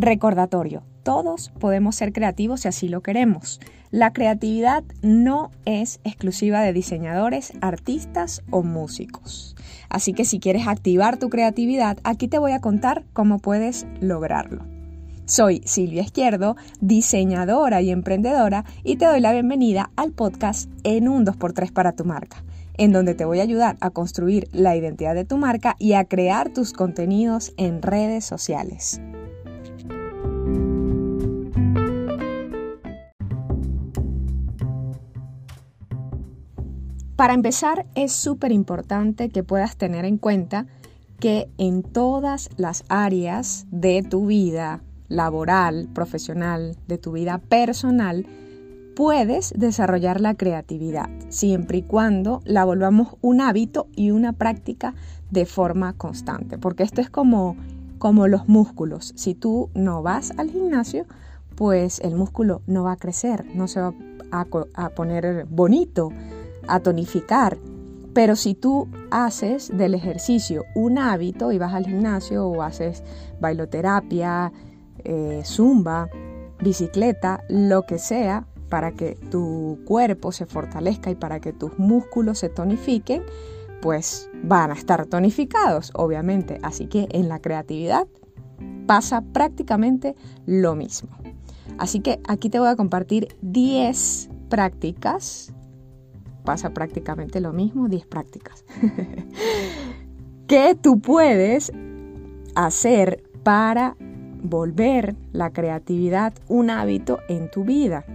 [0.00, 3.58] Recordatorio, todos podemos ser creativos si así lo queremos.
[3.90, 9.56] La creatividad no es exclusiva de diseñadores, artistas o músicos.
[9.88, 14.64] Así que si quieres activar tu creatividad, aquí te voy a contar cómo puedes lograrlo.
[15.24, 21.26] Soy Silvia Izquierdo, diseñadora y emprendedora, y te doy la bienvenida al podcast En un
[21.26, 22.44] 2x3 para tu marca,
[22.74, 26.04] en donde te voy a ayudar a construir la identidad de tu marca y a
[26.04, 29.00] crear tus contenidos en redes sociales.
[37.18, 40.66] Para empezar, es súper importante que puedas tener en cuenta
[41.18, 48.24] que en todas las áreas de tu vida laboral, profesional, de tu vida personal,
[48.94, 54.94] puedes desarrollar la creatividad, siempre y cuando la volvamos un hábito y una práctica
[55.32, 57.56] de forma constante, porque esto es como,
[57.98, 59.12] como los músculos.
[59.16, 61.04] Si tú no vas al gimnasio,
[61.56, 63.92] pues el músculo no va a crecer, no se va
[64.30, 66.12] a, a poner bonito,
[66.68, 67.58] a tonificar.
[68.14, 73.02] Pero si tú haces del ejercicio un hábito y vas al gimnasio o haces
[73.40, 74.52] bailoterapia,
[75.04, 76.08] eh, zumba,
[76.60, 82.38] bicicleta, lo que sea, para que tu cuerpo se fortalezca y para que tus músculos
[82.38, 83.22] se tonifiquen,
[83.80, 86.58] pues van a estar tonificados, obviamente.
[86.62, 88.06] Así que en la creatividad
[88.86, 90.16] pasa prácticamente
[90.46, 91.10] lo mismo.
[91.78, 95.52] Así que aquí te voy a compartir 10 prácticas
[96.48, 98.64] pasa prácticamente lo mismo, 10 prácticas.
[100.46, 101.70] ¿Qué tú puedes
[102.54, 103.96] hacer para
[104.42, 108.06] volver la creatividad un hábito en tu vida?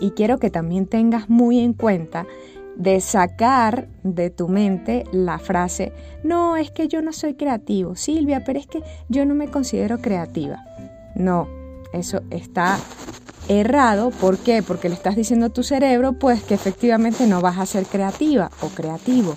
[0.00, 2.26] Y quiero que también tengas muy en cuenta
[2.74, 5.92] de sacar de tu mente la frase,
[6.24, 9.98] no, es que yo no soy creativo, Silvia, pero es que yo no me considero
[9.98, 10.64] creativa.
[11.14, 11.46] No,
[11.92, 12.78] eso está
[13.48, 14.10] errado.
[14.10, 14.62] ¿Por qué?
[14.62, 18.50] Porque le estás diciendo a tu cerebro pues que efectivamente no vas a ser creativa
[18.60, 19.36] o creativo.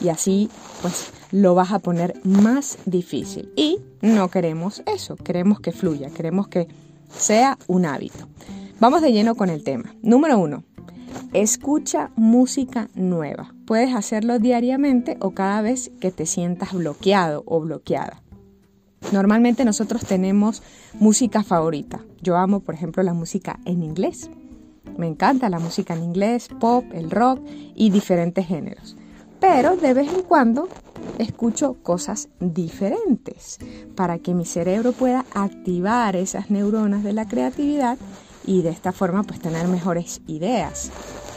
[0.00, 0.50] Y así
[0.82, 3.50] pues lo vas a poner más difícil.
[3.56, 6.68] Y no queremos eso, queremos que fluya, queremos que
[7.16, 8.28] sea un hábito.
[8.80, 9.94] Vamos de lleno con el tema.
[10.02, 10.62] Número uno,
[11.32, 13.54] escucha música nueva.
[13.66, 18.22] Puedes hacerlo diariamente o cada vez que te sientas bloqueado o bloqueada.
[19.12, 20.62] Normalmente nosotros tenemos
[20.94, 22.00] música favorita.
[22.20, 24.30] Yo amo, por ejemplo, la música en inglés.
[24.96, 27.40] Me encanta la música en inglés, pop, el rock
[27.74, 28.96] y diferentes géneros.
[29.40, 30.68] Pero de vez en cuando
[31.18, 33.58] escucho cosas diferentes
[33.94, 37.98] para que mi cerebro pueda activar esas neuronas de la creatividad
[38.44, 40.90] y de esta forma pues tener mejores ideas.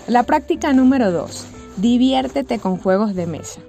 [0.07, 1.45] La práctica número dos,
[1.77, 3.61] diviértete con juegos de mesa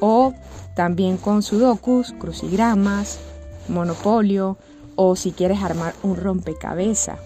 [0.00, 0.34] o
[0.76, 3.18] también con sudokus, crucigramas,
[3.66, 4.58] monopolio
[4.94, 7.18] o si quieres armar un rompecabezas.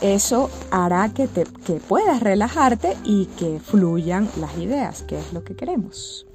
[0.00, 5.44] Eso hará que, te, que puedas relajarte y que fluyan las ideas, que es lo
[5.44, 6.26] que queremos.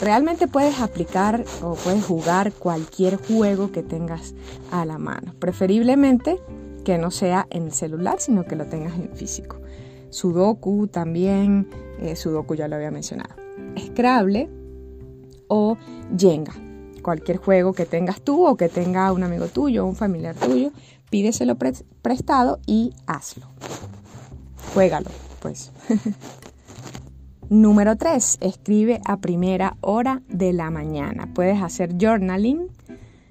[0.00, 4.34] Realmente puedes aplicar o puedes jugar cualquier juego que tengas
[4.72, 6.40] a la mano, preferiblemente
[6.84, 9.60] que no sea en el celular, sino que lo tengas en físico.
[10.10, 11.68] Sudoku también,
[12.00, 13.36] eh, Sudoku ya lo había mencionado.
[13.78, 14.57] Scrabble
[15.48, 15.76] o
[16.16, 16.54] Jenga.
[17.02, 20.72] Cualquier juego que tengas tú o que tenga un amigo tuyo o un familiar tuyo,
[21.10, 21.56] pídeselo
[22.02, 23.46] prestado y hazlo.
[24.74, 25.10] Juégalo,
[25.40, 25.72] pues.
[27.50, 28.38] Número 3.
[28.42, 31.32] Escribe a primera hora de la mañana.
[31.32, 32.68] Puedes hacer journaling,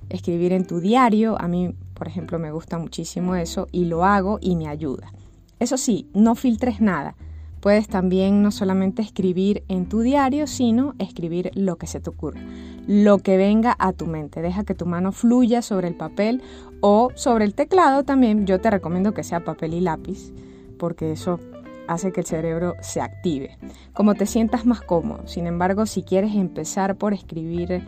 [0.10, 1.40] escribir en tu diario.
[1.40, 5.14] A mí, por ejemplo, me gusta muchísimo eso y lo hago y me ayuda.
[5.60, 7.16] Eso sí, no filtres nada.
[7.60, 12.40] Puedes también no solamente escribir en tu diario, sino escribir lo que se te ocurra,
[12.88, 14.42] lo que venga a tu mente.
[14.42, 16.42] Deja que tu mano fluya sobre el papel
[16.82, 18.46] o sobre el teclado también.
[18.46, 20.32] Yo te recomiendo que sea papel y lápiz,
[20.78, 21.40] porque eso
[21.88, 23.58] hace que el cerebro se active.
[23.94, 25.28] Como te sientas más cómodo.
[25.28, 27.88] Sin embargo, si quieres empezar por escribir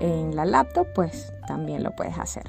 [0.00, 2.44] en la laptop, pues también lo puedes hacer.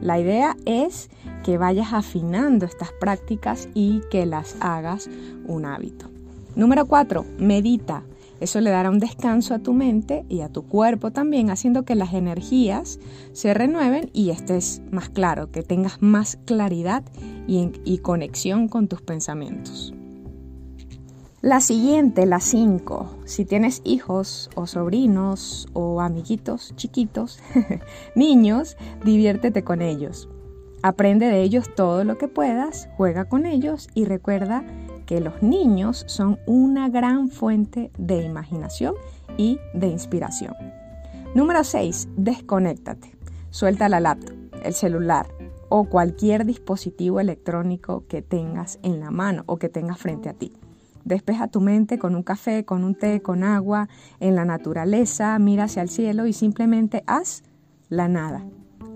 [0.00, 1.10] La idea es
[1.44, 5.08] que vayas afinando estas prácticas y que las hagas
[5.46, 6.10] un hábito.
[6.56, 7.24] Número 4.
[7.38, 8.02] Medita.
[8.40, 11.94] Eso le dará un descanso a tu mente y a tu cuerpo también, haciendo que
[11.94, 12.98] las energías
[13.32, 17.04] se renueven y estés más claro, que tengas más claridad
[17.46, 19.94] y, y conexión con tus pensamientos.
[21.42, 23.18] La siguiente, la 5.
[23.24, 27.40] Si tienes hijos o sobrinos o amiguitos chiquitos,
[28.14, 30.28] niños, diviértete con ellos.
[30.84, 34.64] Aprende de ellos todo lo que puedas, juega con ellos y recuerda
[35.04, 38.94] que los niños son una gran fuente de imaginación
[39.36, 40.54] y de inspiración.
[41.34, 42.06] Número 6.
[42.16, 43.16] Desconéctate.
[43.50, 44.36] Suelta la laptop.
[44.62, 45.26] el celular
[45.68, 50.52] o cualquier dispositivo electrónico que tengas en la mano o que tengas frente a ti.
[51.04, 53.88] Despeja tu mente con un café, con un té, con agua,
[54.20, 57.42] en la naturaleza, mira hacia el cielo y simplemente haz
[57.88, 58.44] la nada.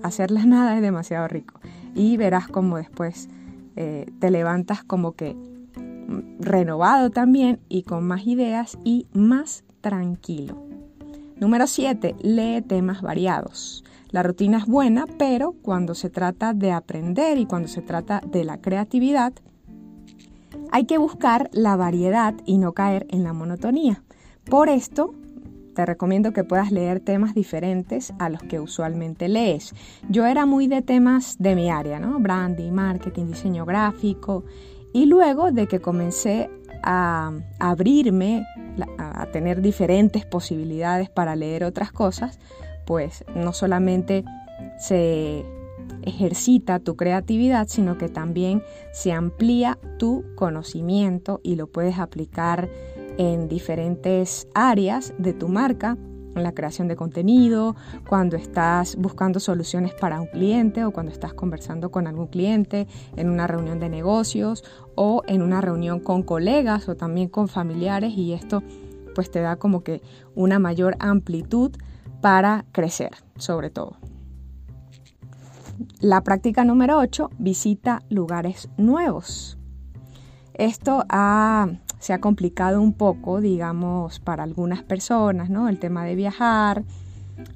[0.02, 1.60] Hacer la nada es demasiado rico
[1.94, 3.28] y verás como después
[3.74, 10.62] eh, te levantas como que mm, renovado también y con más ideas y más tranquilo.
[11.38, 12.16] Número 7.
[12.22, 13.84] Lee temas variados.
[14.10, 18.44] La rutina es buena, pero cuando se trata de aprender y cuando se trata de
[18.44, 19.34] la creatividad,
[20.72, 24.02] hay que buscar la variedad y no caer en la monotonía.
[24.44, 25.14] Por esto,
[25.74, 29.74] te recomiendo que puedas leer temas diferentes a los que usualmente lees.
[30.08, 32.18] Yo era muy de temas de mi área, ¿no?
[32.18, 34.44] Branding, marketing, diseño gráfico.
[34.92, 36.48] Y luego de que comencé
[36.82, 38.46] a abrirme,
[38.98, 42.38] a tener diferentes posibilidades para leer otras cosas,
[42.86, 44.24] pues no solamente
[44.78, 45.44] se
[46.06, 48.62] ejercita tu creatividad, sino que también
[48.92, 52.70] se amplía tu conocimiento y lo puedes aplicar
[53.18, 55.98] en diferentes áreas de tu marca,
[56.34, 57.76] en la creación de contenido,
[58.08, 62.86] cuando estás buscando soluciones para un cliente o cuando estás conversando con algún cliente,
[63.16, 64.64] en una reunión de negocios
[64.94, 68.62] o en una reunión con colegas o también con familiares y esto
[69.14, 70.02] pues te da como que
[70.34, 71.72] una mayor amplitud
[72.20, 73.96] para crecer sobre todo.
[76.00, 79.58] La práctica número 8, visita lugares nuevos.
[80.54, 81.68] Esto ha
[81.98, 85.68] se ha complicado un poco, digamos, para algunas personas, ¿no?
[85.68, 86.84] El tema de viajar.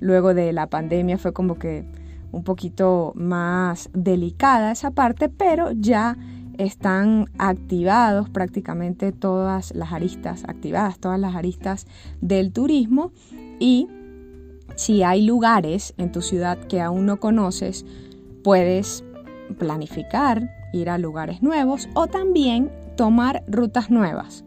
[0.00, 1.84] Luego de la pandemia fue como que
[2.32, 6.16] un poquito más delicada esa parte, pero ya
[6.58, 11.86] están activados prácticamente todas las aristas, activadas todas las aristas
[12.20, 13.12] del turismo
[13.58, 13.88] y
[14.76, 17.86] si hay lugares en tu ciudad que aún no conoces,
[18.42, 19.04] puedes
[19.58, 24.44] planificar ir a lugares nuevos o también tomar rutas nuevas,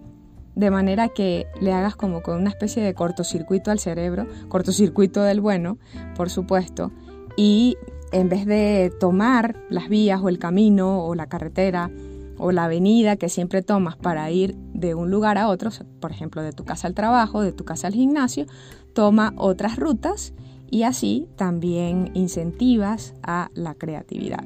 [0.55, 5.41] de manera que le hagas como con una especie de cortocircuito al cerebro, cortocircuito del
[5.41, 5.77] bueno,
[6.15, 6.91] por supuesto,
[7.35, 7.77] y
[8.11, 11.89] en vez de tomar las vías o el camino o la carretera
[12.37, 16.41] o la avenida que siempre tomas para ir de un lugar a otro, por ejemplo,
[16.41, 18.45] de tu casa al trabajo, de tu casa al gimnasio,
[18.93, 20.33] toma otras rutas
[20.73, 24.43] y así también incentivas a la creatividad.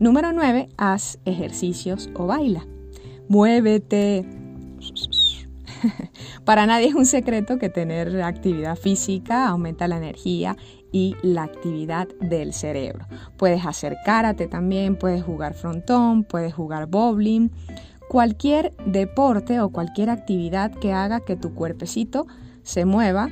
[0.00, 0.68] Número 9.
[0.76, 2.66] Haz ejercicios o baila
[3.28, 4.24] muévete.
[6.44, 10.56] Para nadie es un secreto que tener actividad física aumenta la energía
[10.90, 13.06] y la actividad del cerebro.
[13.36, 17.50] Puedes hacer karate también, puedes jugar frontón, puedes jugar bowling.
[18.08, 22.26] Cualquier deporte o cualquier actividad que haga que tu cuerpecito
[22.64, 23.30] se mueva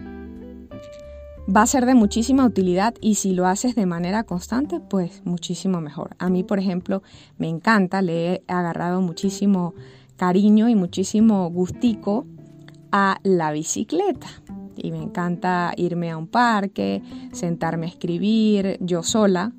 [1.48, 5.80] va a ser de muchísima utilidad y si lo haces de manera constante, pues muchísimo
[5.80, 6.14] mejor.
[6.18, 7.02] A mí, por ejemplo,
[7.38, 9.74] me encanta, le he agarrado muchísimo
[10.16, 12.26] cariño y muchísimo gustico
[12.92, 14.28] a la bicicleta.
[14.76, 17.02] Y me encanta irme a un parque,
[17.32, 19.52] sentarme a escribir yo sola,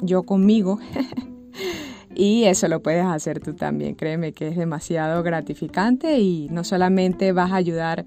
[0.00, 0.78] yo conmigo.
[2.14, 3.94] y eso lo puedes hacer tú también.
[3.94, 8.06] Créeme que es demasiado gratificante y no solamente vas a ayudar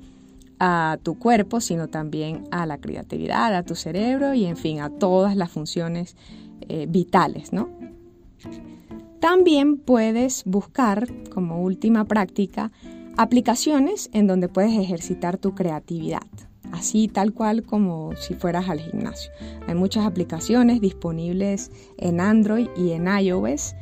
[0.59, 4.89] a tu cuerpo, sino también a la creatividad, a tu cerebro y en fin, a
[4.89, 6.15] todas las funciones
[6.61, 7.69] eh, vitales, ¿no?
[9.19, 12.71] También puedes buscar como última práctica
[13.17, 16.27] aplicaciones en donde puedes ejercitar tu creatividad,
[16.71, 19.31] así tal cual como si fueras al gimnasio.
[19.67, 23.75] Hay muchas aplicaciones disponibles en Android y en iOS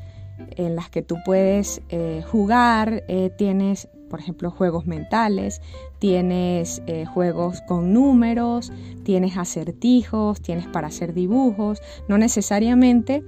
[0.52, 5.62] en las que tú puedes eh, jugar, eh, tienes por ejemplo, juegos mentales,
[6.00, 8.72] tienes eh, juegos con números,
[9.04, 13.24] tienes acertijos, tienes para hacer dibujos, no necesariamente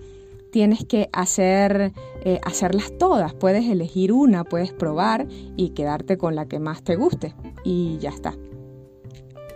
[0.52, 1.94] tienes que hacer,
[2.24, 6.96] eh, hacerlas todas, puedes elegir una, puedes probar y quedarte con la que más te
[6.96, 7.36] guste.
[7.64, 8.36] Y ya está.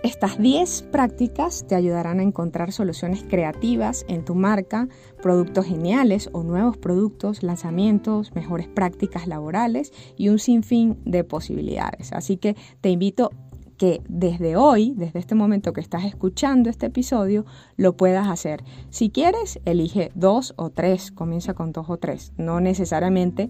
[0.04, 4.90] Estas 10 prácticas te ayudarán a encontrar soluciones creativas en tu marca,
[5.22, 12.12] productos geniales o nuevos productos, lanzamientos, mejores prácticas laborales y un sinfín de posibilidades.
[12.12, 13.32] Así que te invito
[13.78, 17.46] que desde hoy, desde este momento que estás escuchando este episodio,
[17.78, 18.62] lo puedas hacer.
[18.90, 22.34] Si quieres, elige dos o tres, comienza con dos o tres.
[22.36, 23.50] No necesariamente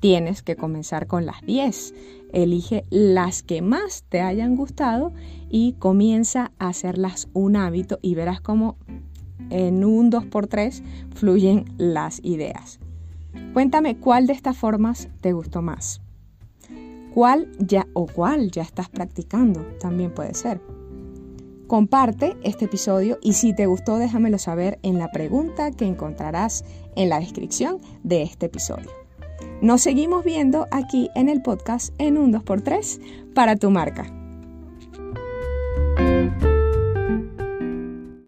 [0.00, 1.94] tienes que comenzar con las 10.
[2.32, 5.12] Elige las que más te hayan gustado
[5.48, 8.76] y comienza a hacerlas un hábito y verás cómo
[9.50, 10.82] en un 2x3
[11.14, 12.80] fluyen las ideas.
[13.52, 16.00] Cuéntame cuál de estas formas te gustó más.
[17.14, 19.60] ¿Cuál ya o cuál ya estás practicando?
[19.80, 20.60] También puede ser.
[21.66, 26.64] Comparte este episodio y si te gustó déjamelo saber en la pregunta que encontrarás
[26.96, 28.99] en la descripción de este episodio.
[29.62, 34.19] Nos seguimos viendo aquí en el podcast en un 2x3 para tu marca.